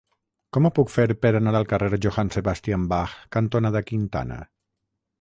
[0.55, 4.45] Com ho puc fer per anar al carrer Johann Sebastian Bach cantonada Quintana?